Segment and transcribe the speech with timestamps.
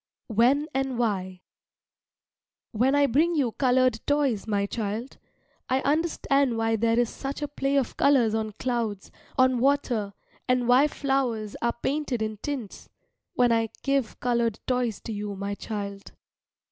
[0.33, 1.41] WHEN AND WHY
[2.71, 5.19] When I bring you coloured toys, my child,
[5.69, 10.13] I understand why there is such a play of colours on clouds, on water,
[10.47, 12.89] and why flowers are painted in tints
[13.35, 16.13] when I give coloured toys to you, my child.